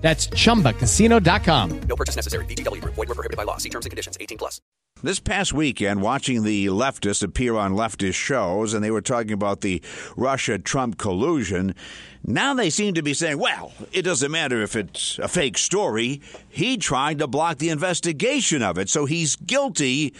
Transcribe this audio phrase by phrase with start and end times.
[0.00, 1.80] That's chumbacasino.com.
[1.82, 2.44] No purchase necessary.
[2.46, 2.94] VGW Group.
[2.94, 3.58] Void were prohibited by law.
[3.58, 4.16] See terms and conditions.
[4.20, 4.60] 18 plus.
[5.02, 9.62] This past weekend, watching the leftists appear on leftist shows, and they were talking about
[9.62, 9.80] the
[10.14, 11.74] Russia Trump collusion.
[12.22, 16.20] Now they seem to be saying, well, it doesn't matter if it's a fake story.
[16.50, 20.12] He tried to block the investigation of it, so he's guilty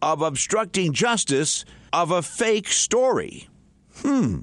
[0.00, 3.50] of obstructing justice of a fake story.
[3.96, 4.40] Hmm.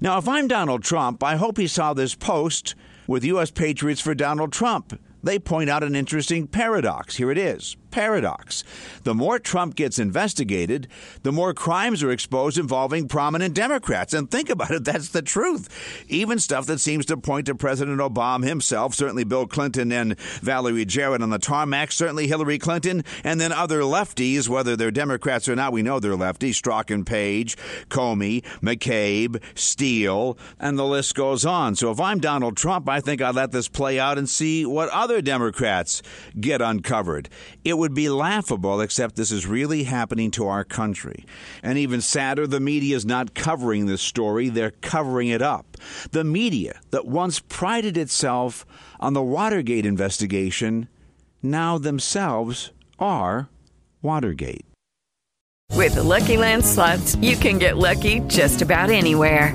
[0.00, 2.74] Now, if I'm Donald Trump, I hope he saw this post
[3.08, 3.50] with U.S.
[3.50, 5.00] Patriots for Donald Trump.
[5.20, 7.16] They point out an interesting paradox.
[7.16, 8.64] Here it is paradox.
[9.04, 10.88] The more Trump gets investigated,
[11.22, 14.14] the more crimes are exposed involving prominent Democrats.
[14.14, 15.68] And think about it, that's the truth.
[16.08, 20.84] Even stuff that seems to point to President Obama himself, certainly Bill Clinton and Valerie
[20.84, 25.56] Jarrett on the tarmac, certainly Hillary Clinton, and then other lefties, whether they're Democrats or
[25.56, 27.56] not, we know they're lefties, Strzok and Page,
[27.88, 31.74] Comey, McCabe, Steele, and the list goes on.
[31.74, 34.88] So if I'm Donald Trump, I think I'd let this play out and see what
[34.90, 36.02] other Democrats
[36.38, 37.28] get uncovered.
[37.78, 41.24] It would be laughable, except this is really happening to our country.
[41.62, 45.76] And even sadder, the media is not covering this story, they're covering it up.
[46.10, 48.66] The media that once prided itself
[48.98, 50.88] on the Watergate investigation
[51.40, 53.48] now themselves are
[54.02, 54.66] Watergate.
[55.76, 59.54] With the Lucky Land slots, you can get lucky just about anywhere.